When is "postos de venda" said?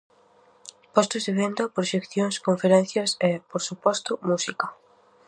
0.93-1.71